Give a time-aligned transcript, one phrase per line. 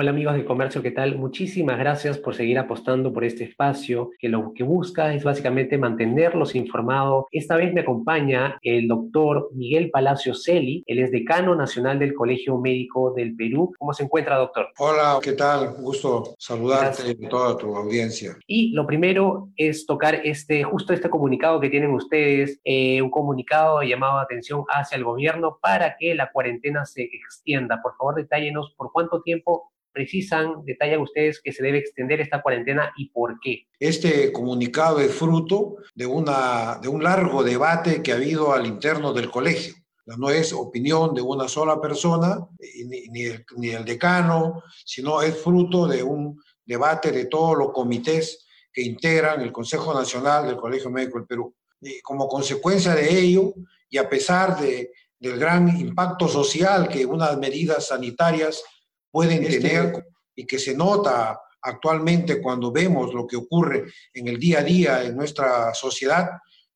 [0.00, 1.18] Hola amigos de Comercio, ¿qué tal?
[1.18, 6.54] Muchísimas gracias por seguir apostando por este espacio que lo que busca es básicamente mantenerlos
[6.54, 7.24] informados.
[7.32, 12.58] Esta vez me acompaña el doctor Miguel Palacio Celi, él es decano nacional del Colegio
[12.58, 13.72] Médico del Perú.
[13.76, 14.68] ¿Cómo se encuentra, doctor?
[14.78, 15.74] Hola, ¿qué tal?
[15.80, 18.36] gusto saludarte y toda tu audiencia.
[18.46, 23.82] Y lo primero es tocar este, justo este comunicado que tienen ustedes, eh, un comunicado
[23.82, 27.82] llamado atención hacia el gobierno para que la cuarentena se extienda.
[27.82, 32.92] Por favor, detállenos por cuánto tiempo precisan, detallan ustedes que se debe extender esta cuarentena
[32.96, 33.66] y por qué?
[33.80, 39.12] Este comunicado es fruto de, una, de un largo debate que ha habido al interno
[39.12, 39.74] del colegio.
[40.06, 42.38] No es opinión de una sola persona,
[42.86, 47.72] ni, ni, el, ni el decano, sino es fruto de un debate de todos los
[47.72, 51.54] comités que integran el Consejo Nacional del Colegio Médico del Perú.
[51.80, 53.52] Y como consecuencia de ello,
[53.90, 58.62] y a pesar de, del gran impacto social que unas medidas sanitarias
[59.10, 64.38] pueden este tener y que se nota actualmente cuando vemos lo que ocurre en el
[64.38, 66.28] día a día en nuestra sociedad,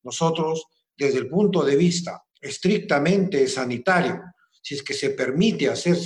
[0.02, 0.64] nosotros
[0.96, 4.20] desde el punto de vista estrictamente sanitario,
[4.60, 5.96] si es que se permite hacer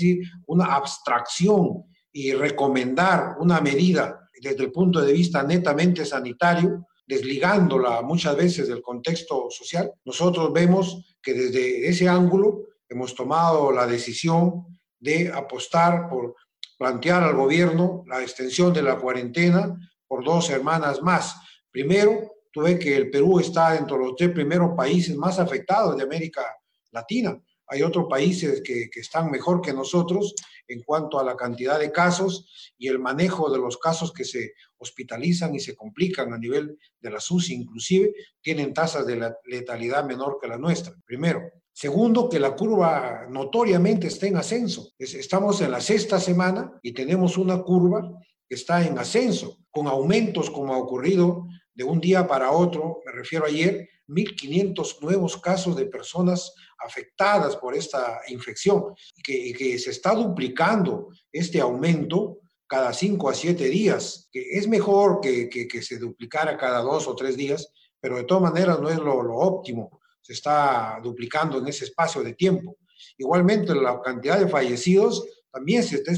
[0.46, 8.36] una abstracción y recomendar una medida desde el punto de vista netamente sanitario, desligándola muchas
[8.36, 14.75] veces del contexto social, nosotros vemos que desde ese ángulo hemos tomado la decisión
[15.06, 16.34] de apostar por
[16.76, 19.74] plantear al gobierno la extensión de la cuarentena
[20.06, 21.36] por dos semanas más.
[21.70, 26.02] Primero, tuve que el Perú está dentro de los tres primeros países más afectados de
[26.02, 26.42] América
[26.90, 27.40] Latina.
[27.68, 30.34] Hay otros países que, que, están mejor que nosotros
[30.68, 34.52] en cuanto a la cantidad de casos y el manejo de los casos que se
[34.78, 40.38] hospitalizan y se complican a nivel de la SUSI inclusive, tienen tasas de letalidad menor
[40.40, 40.94] que la nuestra.
[41.04, 41.42] Primero.
[41.72, 44.94] Segundo, que la curva notoriamente está en ascenso.
[44.98, 48.00] Estamos en la sexta semana y tenemos una curva
[48.48, 53.12] que está en ascenso, con aumentos como ha ocurrido de un día para otro, me
[53.12, 60.14] refiero ayer, 1.500 nuevos casos de personas afectadas por esta infección que, que, se está
[60.14, 66.56] duplicando este aumento cada 5 a 7 días, que es mejor que, que, se duplicara
[66.56, 70.98] cada 2 o 3 días, pero de todas maneras no es lo, óptimo se está
[71.00, 72.78] duplicando en ese espacio de tiempo.
[73.16, 76.12] Igualmente, la cantidad de fallecidos también se está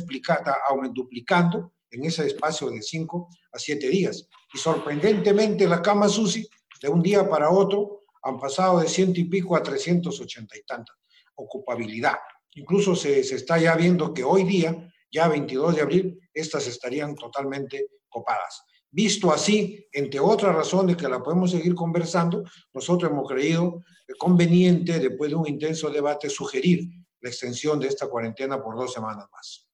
[0.95, 4.27] duplicando en ese espacio de 5 a 7 días.
[4.55, 6.49] Y sorprendentemente, la cama SUSI,
[6.81, 10.97] de un día para otro, han pasado de ciento y pico a 380 y tantas.
[11.35, 12.17] Ocupabilidad.
[12.55, 17.15] Incluso se, se está ya viendo que hoy día, ya 22 de abril, estas estarían
[17.15, 18.65] totalmente copadas.
[18.91, 23.83] Visto así, entre otras razones que la podemos seguir conversando, nosotros hemos creído
[24.19, 26.89] conveniente, después de un intenso debate, sugerir
[27.21, 29.68] la extensión de esta cuarentena por dos semanas más.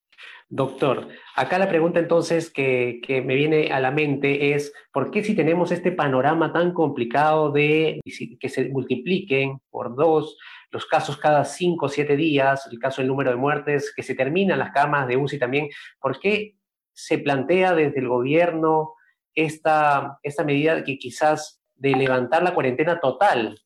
[0.48, 5.24] Doctor, acá la pregunta entonces que, que, me viene a la mente es, ¿por qué
[5.24, 8.00] si tenemos este panorama tan complicado de
[8.38, 10.36] que se multipliquen por dos
[10.70, 14.14] los casos cada cinco o siete días, el caso del número de muertes, que se
[14.14, 15.68] terminan las camas de UCI también,
[16.00, 16.56] ¿por qué
[16.92, 18.94] se plantea desde el gobierno
[19.34, 23.60] esta, esta medida que quizás de levantar la cuarentena total.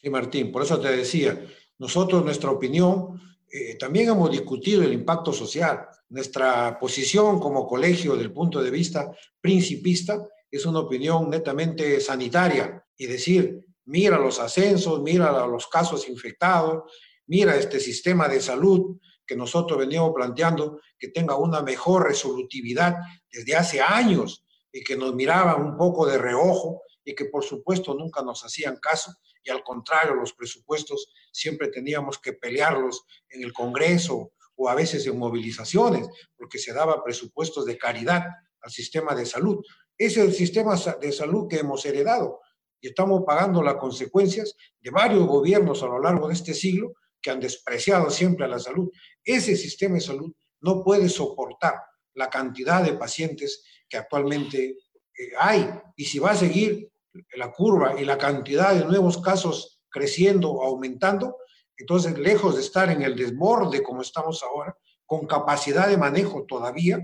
[0.00, 1.40] Sí, Martín, por eso te decía,
[1.78, 3.20] nosotros, nuestra opinión,
[3.50, 5.86] eh, también hemos discutido el impacto social.
[6.08, 13.06] Nuestra posición como colegio, del punto de vista principista, es una opinión netamente sanitaria y
[13.06, 16.90] decir, mira los ascensos, mira los casos infectados,
[17.26, 22.96] mira este sistema de salud que nosotros veníamos planteando que tenga una mejor resolutividad
[23.30, 27.94] desde hace años y que nos miraban un poco de reojo y que por supuesto
[27.94, 29.12] nunca nos hacían caso
[29.42, 35.06] y al contrario los presupuestos siempre teníamos que pelearlos en el Congreso o a veces
[35.06, 38.24] en movilizaciones porque se daba presupuestos de caridad
[38.60, 39.62] al sistema de salud.
[39.96, 42.40] Es el sistema de salud que hemos heredado
[42.80, 47.30] y estamos pagando las consecuencias de varios gobiernos a lo largo de este siglo que
[47.30, 48.90] han despreciado siempre a la salud.
[49.24, 51.74] Ese sistema de salud no puede soportar
[52.14, 54.76] la cantidad de pacientes que actualmente
[55.16, 55.68] eh, hay.
[55.96, 56.90] Y si va a seguir
[57.36, 61.36] la curva y la cantidad de nuevos casos creciendo o aumentando,
[61.76, 66.98] entonces lejos de estar en el desborde como estamos ahora, con capacidad de manejo todavía,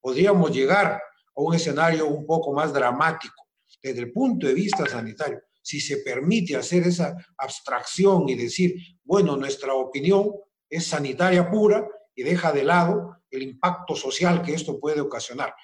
[0.00, 1.00] podríamos llegar a
[1.34, 3.48] un escenario un poco más dramático
[3.82, 5.40] desde el punto de vista sanitario.
[5.60, 10.32] si se permite hacer esa abstracción y decir, bueno, nuestra opinión
[10.70, 15.54] es sanitaria pura y deja de lado el impacto social que esto puede ocasionar.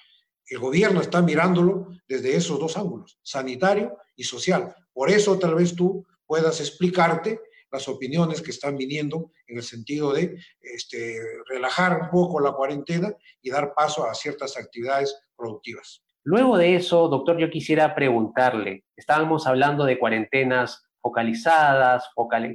[0.47, 4.75] El gobierno está mirándolo desde esos dos ángulos, sanitario y social.
[4.93, 7.39] Por eso tal vez tú puedas explicarte
[7.75, 11.19] las opiniones que están viniendo en el sentido de este,
[11.49, 16.01] relajar un poco la cuarentena y dar paso a ciertas actividades productivas.
[16.23, 22.09] Luego de eso, doctor, yo quisiera preguntarle, estábamos hablando de cuarentenas focalizadas,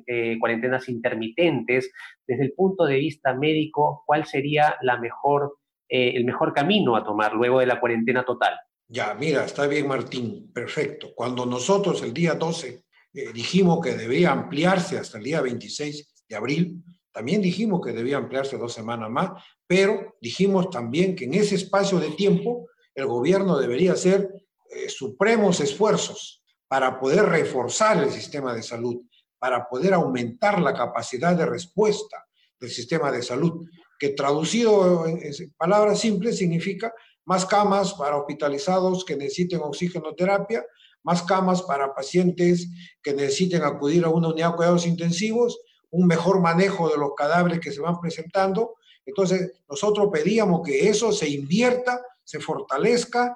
[0.07, 1.93] eh, cuarentenas intermitentes,
[2.27, 5.59] desde el punto de vista médico, ¿cuál sería la mejor,
[5.89, 8.55] eh, el mejor camino a tomar luego de la cuarentena total?
[8.89, 11.13] Ya, mira, está bien Martín, perfecto.
[11.15, 16.37] Cuando nosotros el día 12 eh, dijimos que debía ampliarse hasta el día 26 de
[16.37, 19.31] abril, también dijimos que debía ampliarse dos semanas más,
[19.67, 24.31] pero dijimos también que en ese espacio de tiempo el gobierno debería hacer
[24.71, 29.03] eh, supremos esfuerzos para poder reforzar el sistema de salud,
[29.39, 32.25] para poder aumentar la capacidad de respuesta
[32.61, 33.67] del sistema de salud,
[33.99, 35.21] que traducido en
[35.57, 40.65] palabras simples significa más camas para hospitalizados que necesiten oxigenoterapia,
[41.03, 42.69] más camas para pacientes
[43.03, 45.59] que necesiten acudir a una unidad de cuidados intensivos,
[45.91, 48.77] un mejor manejo de los cadáveres que se van presentando.
[49.05, 53.35] Entonces, nosotros pedíamos que eso se invierta, se fortalezca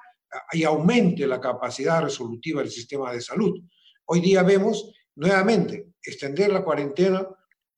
[0.51, 3.59] y aumente la capacidad resolutiva del sistema de salud.
[4.05, 7.27] Hoy día vemos nuevamente extender la cuarentena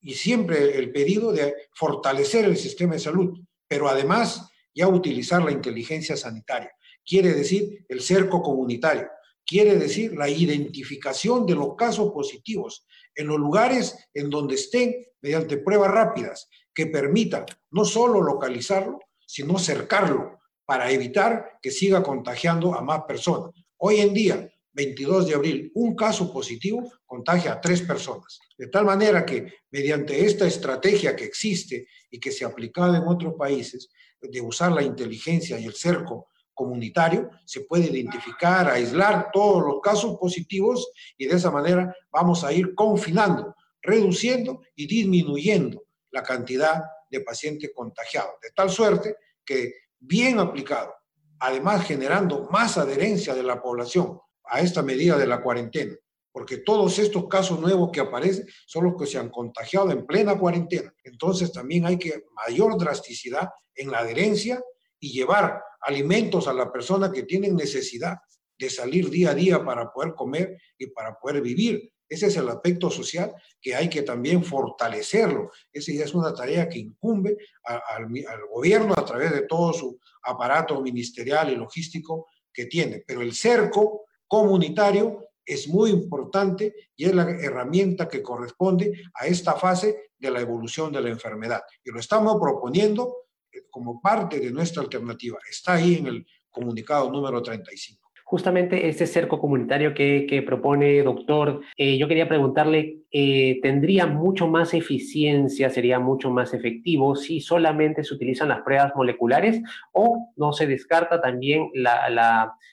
[0.00, 5.50] y siempre el pedido de fortalecer el sistema de salud, pero además ya utilizar la
[5.50, 6.70] inteligencia sanitaria.
[7.04, 9.08] Quiere decir el cerco comunitario
[9.48, 15.56] quiere decir la identificación de los casos positivos en los lugares en donde estén mediante
[15.56, 22.82] pruebas rápidas que permitan no solo localizarlo, sino cercarlo para evitar que siga contagiando a
[22.82, 23.54] más personas.
[23.78, 28.38] Hoy en día, 22 de abril, un caso positivo contagia a tres personas.
[28.56, 33.08] De tal manera que mediante esta estrategia que existe y que se ha aplicado en
[33.08, 33.88] otros países,
[34.20, 36.28] de usar la inteligencia y el cerco
[36.58, 42.52] comunitario, se puede identificar, aislar todos los casos positivos y de esa manera vamos a
[42.52, 49.14] ir confinando, reduciendo y disminuyendo la cantidad de pacientes contagiados, de tal suerte
[49.44, 50.92] que bien aplicado,
[51.38, 55.94] además generando más adherencia de la población a esta medida de la cuarentena,
[56.32, 60.36] porque todos estos casos nuevos que aparecen son los que se han contagiado en plena
[60.36, 60.92] cuarentena.
[61.04, 64.60] Entonces también hay que mayor drasticidad en la adherencia
[65.00, 68.18] y llevar alimentos a la persona que tienen necesidad
[68.58, 71.92] de salir día a día para poder comer y para poder vivir.
[72.08, 75.50] Ese es el aspecto social que hay que también fortalecerlo.
[75.72, 80.00] Esa ya es una tarea que incumbe al, al gobierno a través de todo su
[80.22, 83.04] aparato ministerial y logístico que tiene.
[83.06, 89.54] Pero el cerco comunitario es muy importante y es la herramienta que corresponde a esta
[89.54, 91.62] fase de la evolución de la enfermedad.
[91.84, 93.27] Y lo estamos proponiendo
[93.70, 95.38] como parte de nuestra alternativa.
[95.48, 98.08] Está ahí en el comunicado número 35.
[98.24, 104.74] Justamente este cerco comunitario que, propone, doctor, eh, yo quería preguntarle, eh, ¿tendría mucho más
[104.74, 109.62] eficiencia, sería mucho más efectivo si solamente se utilizan las pruebas moleculares
[109.92, 112.10] o no se descarta también la,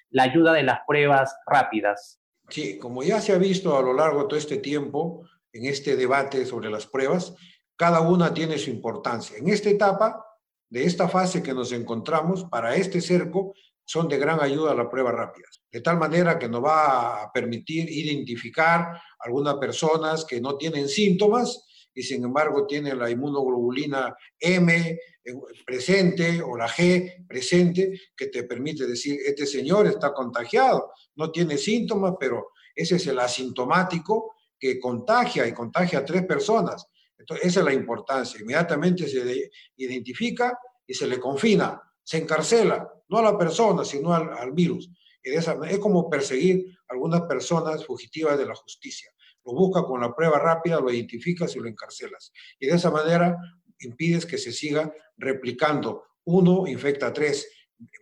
[0.10, 2.20] la ayuda de las pruebas rápidas?
[2.50, 5.24] Sí, como ya se ha visto a lo largo de todo este tiempo
[5.54, 7.34] en este debate sobre las pruebas,
[7.78, 9.38] cada una tiene su importancia.
[9.38, 10.26] En esta etapa
[10.70, 13.54] de esta fase que nos encontramos para este cerco
[13.86, 17.90] son de gran ayuda las pruebas rápidas, de tal manera que nos va a permitir
[17.90, 25.00] identificar algunas personas que no tienen síntomas y sin embargo tienen la inmunoglobulina M
[25.66, 31.58] presente o la G presente, que te permite decir, este señor está contagiado, no tiene
[31.58, 36.88] síntomas, pero ese es el asintomático que contagia y contagia a tres personas.
[37.18, 38.40] Entonces, esa es la importancia.
[38.42, 44.52] Inmediatamente se identifica y se le confina, se encarcela, no a la persona, sino al,
[44.52, 44.90] virus.
[45.24, 49.12] Y de esa, es como perseguir a algunas personas fugitivas de la justicia.
[49.44, 52.32] Lo busca con la prueba rápida, lo identificas y lo encarcelas.
[52.60, 53.38] Y de esa manera
[53.80, 56.04] impides que se siga replicando.
[56.26, 57.48] Uno infecta tres.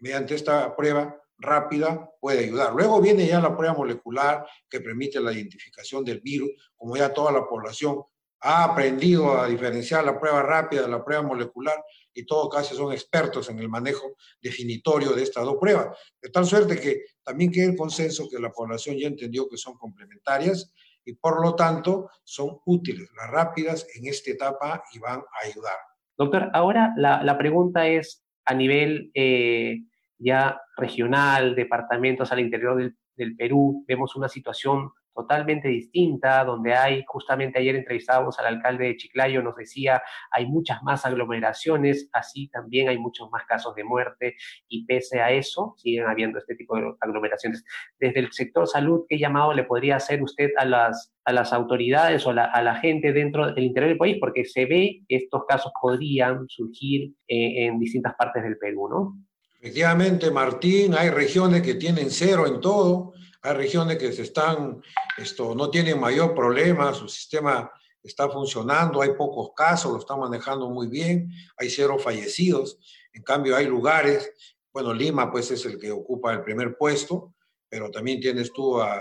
[0.01, 2.73] Mediante esta prueba rápida puede ayudar.
[2.73, 7.31] Luego viene ya la prueba molecular que permite la identificación del virus, como ya toda
[7.31, 8.03] la población
[8.45, 11.81] ha aprendido a diferenciar la prueba rápida de la prueba molecular
[12.13, 15.97] y todo casi son expertos en el manejo definitorio de estas dos pruebas.
[16.21, 19.77] De tal suerte que también queda el consenso que la población ya entendió que son
[19.77, 20.73] complementarias
[21.05, 25.77] y por lo tanto son útiles, las rápidas en esta etapa y van a ayudar.
[26.17, 29.83] Doctor, ahora la, pregunta es a nivel eh,
[30.17, 37.03] ya regional, departamentos al interior del, del Perú, vemos una situación totalmente distinta, donde hay,
[37.07, 40.01] justamente ayer entrevistábamos al alcalde de Chiclayo, nos decía,
[40.31, 44.35] hay muchas más aglomeraciones, así también hay muchos más casos de muerte
[44.67, 47.63] y pese a eso siguen habiendo este tipo de aglomeraciones.
[47.99, 52.25] Desde el sector salud, ¿qué llamado le podría hacer usted a las, a las autoridades
[52.25, 54.17] o a la, gente dentro del interior del país?
[54.19, 59.17] Porque se ve que estos casos podrían surgir eh, en distintas partes del Perú, ¿no?
[59.63, 63.13] Efectivamente, Martín, hay regiones que tienen cero en todo,
[63.43, 64.81] hay regiones que se están,
[65.17, 67.69] esto, no tienen mayor problema, su sistema
[68.01, 72.79] está funcionando, hay pocos casos, lo están manejando muy bien, hay cero fallecidos.
[73.11, 74.31] En cambio, hay lugares,
[74.71, 77.35] bueno, Lima pues es el que ocupa el primer puesto,
[77.67, 78.97] pero también tienes tú a,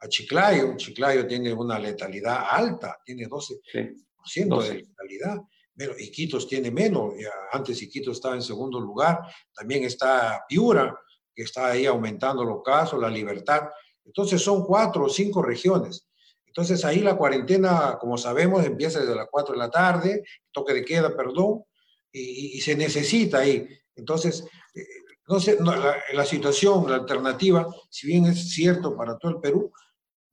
[0.00, 5.38] a Chiclayo, Chiclayo tiene una letalidad alta, tiene 12% de letalidad.
[5.76, 7.14] Pero Iquitos tiene menos,
[7.52, 9.20] antes Iquitos estaba en segundo lugar,
[9.54, 10.94] también está Piura,
[11.40, 13.62] que está ahí aumentando los casos, la libertad.
[14.04, 16.06] Entonces son cuatro o cinco regiones.
[16.44, 20.84] Entonces ahí la cuarentena, como sabemos, empieza desde las cuatro de la tarde, toque de
[20.84, 21.64] queda, perdón,
[22.12, 23.66] y, se necesita ahí.
[23.96, 24.44] Entonces,
[24.74, 24.84] eh,
[25.28, 29.72] no sé, la, la, situación, la alternativa, si bien es cierto para todo el Perú,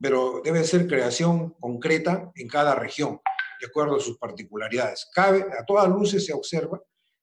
[0.01, 3.21] pero debe ser creación concreta en cada región
[3.61, 5.07] de acuerdo a sus particularidades.
[5.13, 6.81] Cabe, a todas luces se observa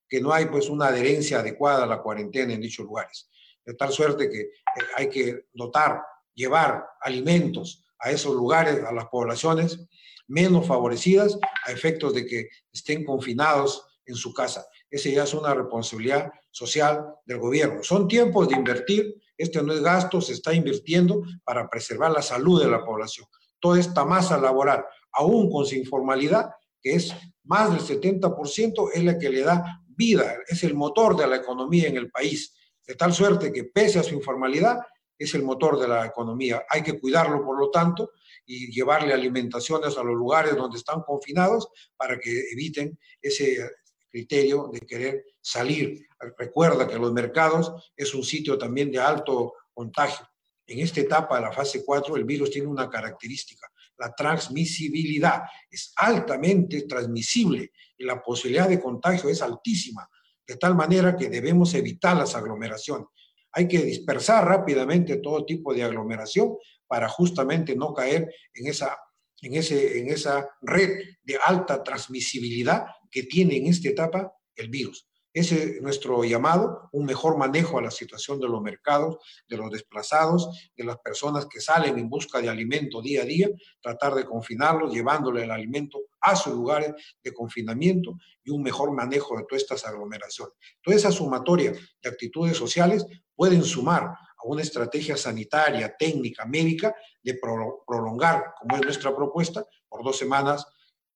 [0.09, 3.29] que no hay pues una adherencia adecuada a la cuarentena en dichos lugares,
[3.65, 4.51] de tal suerte que eh,
[4.97, 6.03] hay que dotar,
[6.35, 9.79] llevar alimentos a esos lugares, a las poblaciones
[10.27, 14.67] menos favorecidas, a efectos de que estén confinados en su casa.
[14.91, 17.83] Esa ya es una responsabilidad social del gobierno.
[17.83, 22.63] Son tiempos de invertir, este no es gasto, se está invirtiendo para preservar la salud
[22.63, 23.27] de la población.
[23.59, 29.19] Toda esta masa laboral, aún con su informalidad, que es más del 70%, es la
[29.19, 32.55] que le da vida, es el motor de la economía en el país.
[32.87, 34.81] De tal suerte que pese a su informalidad,
[35.17, 36.65] es el motor de la economía.
[36.69, 38.11] Hay que cuidarlo, por lo tanto,
[38.45, 43.71] y llevarle alimentaciones a los lugares donde están confinados para que eviten ese
[44.11, 46.07] criterio de querer salir.
[46.37, 50.29] Recuerda que los mercados es un sitio también de alto contagio.
[50.67, 55.93] En esta etapa de la fase 4, el virus tiene una característica la transmisibilidad es
[55.97, 60.09] altamente transmisible y la posibilidad de contagio es altísima,
[60.47, 63.07] de tal manera que debemos evitar las aglomeraciones.
[63.53, 68.97] Hay que dispersar rápidamente todo tipo de aglomeración para justamente no caer en esa,
[69.41, 70.91] en ese, en esa red
[71.23, 75.09] de alta transmisibilidad que tiene en esta etapa el virus.
[75.35, 79.17] Ese es nuestro llamado, un mejor manejo a la situación de los mercados,
[79.49, 83.49] de los desplazados, de las personas que salen en busca de alimento día a día,
[83.83, 89.37] tratar de confinarlos, llevándole el alimento a sus lugares de confinamiento y un mejor manejo
[89.37, 90.55] de todas estas aglomeraciones.
[90.81, 97.41] Toda esa sumatoria de actitudes sociales pueden sumar a una estrategia sanitaria, técnica, médica de
[97.85, 100.65] prolongar, como es nuestra propuesta, por dos semanas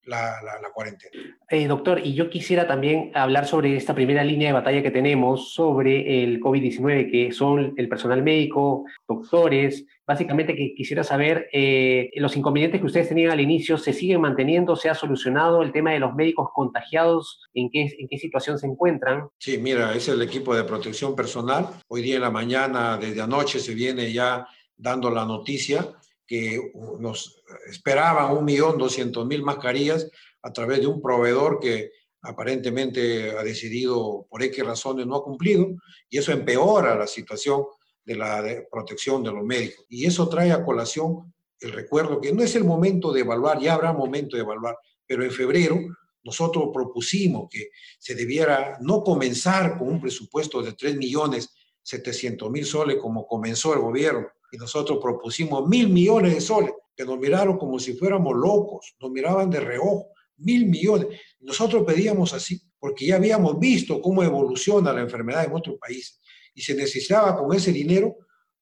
[0.09, 1.13] la, cuarentena.
[1.51, 5.53] Eh, doctor, y yo quisiera también hablar sobre esta primera línea de batalla que tenemos
[5.53, 9.85] sobre el COVID-19, que son el personal médico, doctores.
[10.07, 14.75] Básicamente que quisiera saber eh, los inconvenientes que ustedes tenían al inicio, ¿se siguen manteniendo?
[14.75, 17.47] ¿Se ha solucionado el tema de los médicos contagiados?
[17.53, 19.29] ¿En qué, en qué situación se encuentran?
[19.39, 21.67] Sí, mira, es el equipo de protección personal.
[21.89, 24.47] Hoy día en la mañana, desde anoche, se viene ya
[24.77, 25.87] dando la noticia
[26.29, 30.09] que nos esperaban un millón doscientos mil mascarillas
[30.43, 35.69] a través de un proveedor que aparentemente ha decidido por X razones no ha cumplido
[36.11, 37.65] y eso empeora la situación
[38.05, 39.87] de la protección de los médicos.
[39.89, 43.75] Y eso trae a colación el recuerdo que no es el momento de evaluar, ya
[43.75, 45.79] habrá momento de evaluar, pero en febrero
[46.23, 52.67] nosotros propusimos que se debiera no comenzar con un presupuesto de 3 millones 700 mil
[52.67, 57.59] soles como comenzó el gobierno, y nosotros propusimos mil millones de soles, que nos miraron
[57.59, 61.09] como si fuéramos locos, nos miraban de reojo, mil millones.
[61.41, 66.21] Nosotros pedíamos así, porque ya habíamos visto cómo evoluciona la enfermedad en otros países
[66.55, 68.17] y se necesitaba con ese dinero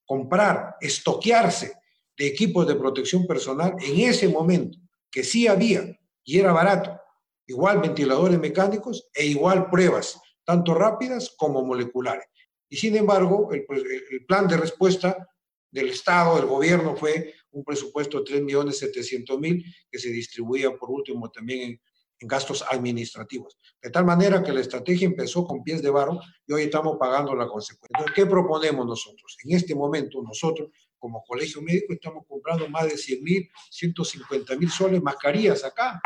[0.04, 1.72] comprar, estoquearse
[2.16, 4.78] de equipos de protección personal en ese momento,
[5.10, 6.98] que sí había y era barato,
[7.46, 12.26] igual ventiladores mecánicos e igual pruebas, tanto rápidas como moleculares.
[12.68, 13.64] Y sin embargo, el,
[14.10, 15.28] el plan de respuesta
[15.70, 21.70] del Estado, del gobierno, fue un presupuesto de 3.700.000 que se distribuía por último también
[21.70, 21.80] en,
[22.18, 23.58] gastos administrativos.
[23.82, 27.34] De tal manera que la estrategia empezó con pies de barro y hoy estamos pagando
[27.34, 28.10] la consecuencia.
[28.14, 29.36] ¿qué proponemos nosotros?
[29.44, 35.62] En este momento nosotros, como colegio médico, estamos comprando más de 100.000, 150.000 soles mascarillas
[35.62, 36.00] acá,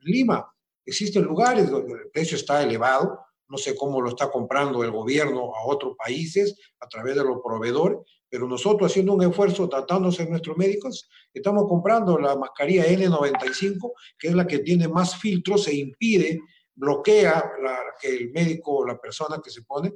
[0.00, 0.52] en Lima.
[0.84, 3.20] Existen lugares donde el precio está elevado,
[3.52, 7.36] no sé cómo lo está comprando el gobierno a otros países a través de los
[7.44, 14.28] proveedores, pero nosotros haciendo un esfuerzo tratándose nuestros médicos, estamos comprando la mascarilla N95, que
[14.28, 16.40] es la que tiene más filtros e impide,
[16.74, 17.52] bloquea
[18.00, 19.92] que el médico o la persona que se pone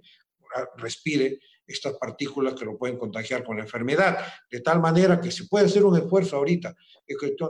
[0.76, 4.18] respire estas partículas que lo pueden contagiar con la enfermedad.
[4.50, 6.74] De tal manera que se puede hacer un esfuerzo ahorita.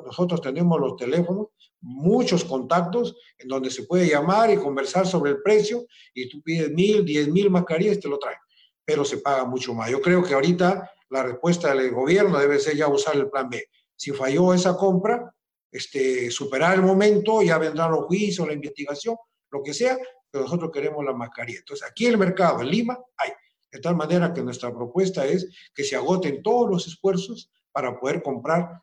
[0.04, 1.48] nosotros tenemos los teléfonos,
[1.80, 6.70] muchos contactos en donde se puede llamar y conversar sobre el precio y tú pides
[6.70, 8.38] mil, diez mil mascarillas te lo traen
[8.86, 9.90] pero se paga mucho más.
[9.90, 13.68] Yo creo que ahorita la respuesta del gobierno debe ser ya usar el plan B.
[13.96, 15.34] Si falló esa compra,
[15.70, 19.16] este, superar el momento, ya vendrán los juicios, la investigación,
[19.50, 19.98] lo que sea,
[20.30, 21.58] pero nosotros queremos la mascarilla.
[21.58, 23.30] Entonces, aquí el mercado, en Lima, hay.
[23.70, 28.22] De tal manera que nuestra propuesta es que se agoten todos los esfuerzos para poder
[28.22, 28.80] comprar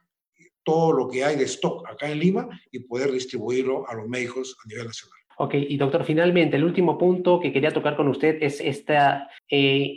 [0.64, 4.56] todo lo que hay de stock acá en Lima y poder distribuirlo a los médicos
[4.64, 5.20] a nivel nacional.
[5.38, 9.96] Ok, y doctor, finalmente, el último punto que quería tocar con usted es esta eh,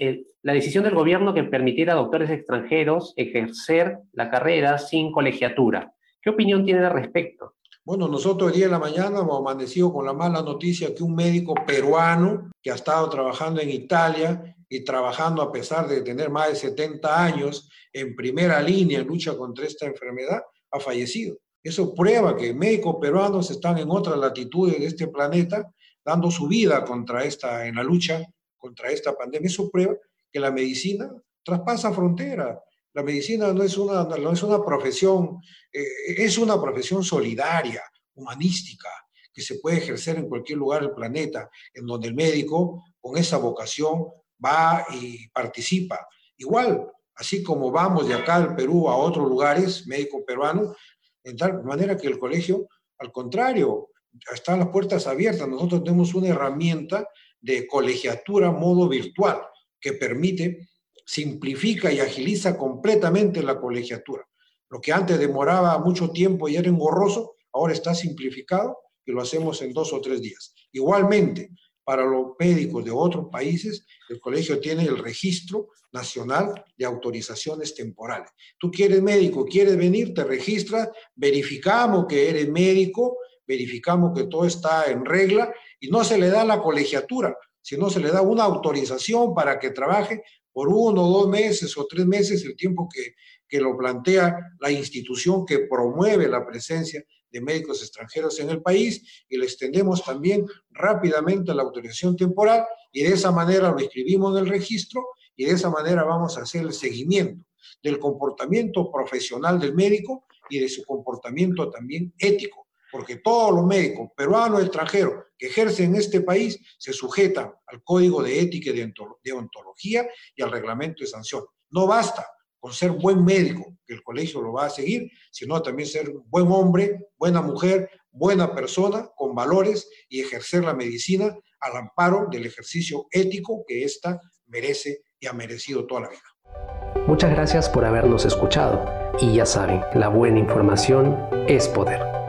[0.00, 5.92] eh, la decisión del gobierno que permitiera a doctores extranjeros ejercer la carrera sin colegiatura.
[6.22, 7.54] ¿Qué opinión tiene al respecto?
[7.88, 11.14] Bueno, nosotros el día de la mañana hemos amanecido con la mala noticia que un
[11.14, 16.50] médico peruano que ha estado trabajando en Italia y trabajando a pesar de tener más
[16.50, 21.38] de 70 años en primera línea en lucha contra esta enfermedad, ha fallecido.
[21.62, 25.72] Eso prueba que médicos peruanos están en otras latitudes de este planeta
[26.04, 28.22] dando su vida contra esta, en la lucha
[28.58, 29.46] contra esta pandemia.
[29.46, 29.94] Eso prueba
[30.30, 31.10] que la medicina
[31.42, 32.58] traspasa fronteras.
[32.98, 35.40] La medicina no es una, no es una profesión,
[35.72, 35.84] eh,
[36.16, 37.80] es una profesión solidaria,
[38.16, 38.88] humanística,
[39.32, 43.36] que se puede ejercer en cualquier lugar del planeta, en donde el médico con esa
[43.36, 44.08] vocación
[44.44, 46.08] va y participa.
[46.38, 50.74] Igual, así como vamos de acá al Perú a otros lugares, médico peruano,
[51.22, 52.66] de tal manera que el colegio,
[52.98, 53.90] al contrario,
[54.34, 55.46] están las puertas abiertas.
[55.46, 57.08] Nosotros tenemos una herramienta
[57.40, 59.40] de colegiatura modo virtual
[59.80, 60.66] que permite,
[61.08, 64.28] simplifica y agiliza completamente la colegiatura.
[64.68, 69.62] Lo que antes demoraba mucho tiempo y era engorroso, ahora está simplificado y lo hacemos
[69.62, 70.54] en dos o tres días.
[70.70, 71.48] Igualmente,
[71.82, 78.30] para los médicos de otros países, el colegio tiene el registro nacional de autorizaciones temporales.
[78.58, 83.16] Tú quieres médico, quieres venir, te registras, verificamos que eres médico,
[83.46, 88.00] verificamos que todo está en regla y no se le da la colegiatura, sino se
[88.00, 90.22] le da una autorización para que trabaje
[90.58, 93.14] por uno, dos meses o tres meses, el tiempo que,
[93.48, 99.24] que lo plantea la institución que promueve la presencia de médicos extranjeros en el país
[99.28, 104.46] y le extendemos también rápidamente la autorización temporal y de esa manera lo inscribimos en
[104.46, 107.46] el registro y de esa manera vamos a hacer el seguimiento
[107.80, 112.66] del comportamiento profesional del médico y de su comportamiento también ético,
[112.98, 118.20] porque todos los médicos peruanos extranjeros que ejercen en este país se sujetan al código
[118.24, 121.44] de ética y de ontología y al reglamento de sanción.
[121.70, 122.26] No basta
[122.58, 126.48] con ser buen médico, que el colegio lo va a seguir, sino también ser buen
[126.50, 133.06] hombre, buena mujer, buena persona, con valores y ejercer la medicina al amparo del ejercicio
[133.12, 137.04] ético que ésta merece y ha merecido toda la vida.
[137.06, 138.84] Muchas gracias por habernos escuchado
[139.20, 142.17] y ya saben, la buena información es poder.